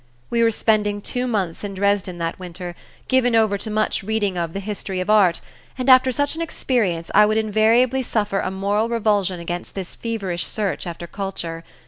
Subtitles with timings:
[0.31, 2.73] We were spending two months in Dresden that winter,
[3.07, 5.41] given over to much reading of "The History of Art"
[5.77, 10.43] and after such an experience I would invariably suffer a moral revulsion against this feverish
[10.43, 11.63] search after culture.